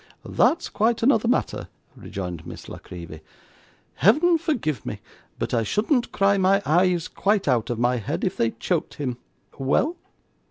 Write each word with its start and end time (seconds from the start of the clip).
'That's 0.25 0.67
quite 0.67 1.03
another 1.03 1.27
matter,' 1.27 1.67
rejoined 1.95 2.43
Miss 2.47 2.67
La 2.67 2.79
Creevy. 2.79 3.21
'Heaven 3.93 4.39
forgive 4.39 4.83
me; 4.83 4.99
but 5.37 5.53
I 5.53 5.61
shouldn't 5.61 6.11
cry 6.11 6.39
my 6.39 6.59
eyes 6.65 7.07
quite 7.07 7.47
out 7.47 7.69
of 7.69 7.77
my 7.77 7.97
head, 7.97 8.23
if 8.23 8.35
they 8.35 8.49
choked 8.49 8.95
him. 8.95 9.17
Well? 9.59 9.97